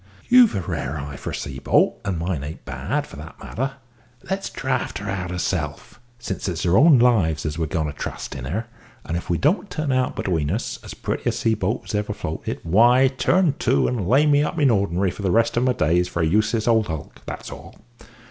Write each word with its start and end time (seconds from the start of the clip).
You've 0.29 0.55
a 0.55 0.61
rare 0.61 0.97
eye 0.99 1.15
for 1.15 1.29
a 1.29 1.35
sea 1.35 1.59
boat, 1.59 1.99
and 2.03 2.17
mine 2.17 2.43
ain't 2.43 2.65
bad, 2.65 3.05
for 3.05 3.17
that 3.17 3.37
matter; 3.39 3.73
let's 4.31 4.49
draught 4.49 4.97
her 4.97 5.07
out 5.11 5.31
ourselves, 5.31 5.99
since 6.17 6.49
it's 6.49 6.65
our 6.65 6.75
own 6.75 6.97
lives 6.97 7.45
as 7.45 7.59
we 7.59 7.65
are 7.65 7.67
going 7.67 7.85
to 7.85 7.93
trust 7.93 8.33
in 8.33 8.45
her; 8.45 8.65
and 9.05 9.15
if 9.15 9.29
we 9.29 9.37
don't 9.37 9.69
turn 9.69 9.91
out, 9.91 10.15
between 10.15 10.49
us, 10.49 10.79
as 10.83 10.95
pretty 10.95 11.29
a 11.29 11.31
sea 11.31 11.53
boat 11.53 11.81
as 11.83 11.93
ever 11.93 12.13
floated, 12.13 12.59
why, 12.63 13.09
turn 13.09 13.53
to 13.59 13.87
and 13.87 14.07
lay 14.07 14.25
me 14.25 14.41
up 14.41 14.57
in 14.57 14.71
ordinary 14.71 15.11
for 15.11 15.21
the 15.21 15.29
rest 15.29 15.55
of 15.55 15.65
my 15.65 15.73
days 15.73 16.07
for 16.07 16.23
a 16.23 16.25
useless 16.25 16.67
old 16.67 16.87
hulk, 16.87 17.21
that's 17.27 17.51
all. 17.51 17.75